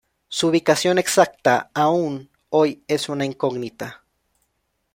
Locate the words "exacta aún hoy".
0.97-2.83